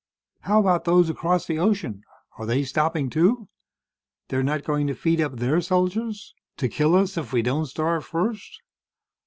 "How 0.39 0.59
about 0.59 0.85
those 0.85 1.11
across 1.11 1.45
the 1.45 1.59
ocean? 1.59 2.01
Are 2.39 2.47
they 2.47 2.63
stopping, 2.63 3.11
too? 3.11 3.49
They're 4.29 4.41
not 4.41 4.63
going 4.63 4.87
to 4.87 4.95
feed 4.95 5.21
up 5.21 5.35
their 5.37 5.61
soldiers? 5.61 6.33
To 6.57 6.67
kill 6.67 6.95
us 6.95 7.19
if 7.19 7.31
we 7.31 7.43
don't 7.43 7.67
starve 7.67 8.03
first? 8.03 8.61